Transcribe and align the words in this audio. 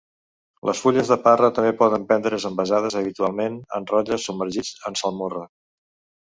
Les 0.67 0.79
fulles 0.85 1.09
de 1.11 1.17
parra 1.27 1.49
també 1.57 1.73
poden 1.81 2.07
vendre's 2.11 2.47
envasades, 2.49 2.97
habitualment 3.03 3.61
en 3.79 3.87
rotlles 3.93 4.27
submergits 4.31 4.73
en 4.91 4.99
salmorra. 5.05 5.47